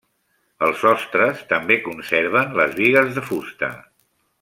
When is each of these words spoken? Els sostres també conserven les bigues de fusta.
Els 0.67 0.79
sostres 0.83 1.43
també 1.53 1.79
conserven 1.89 2.59
les 2.63 2.77
bigues 2.83 3.17
de 3.19 3.29
fusta. 3.33 3.75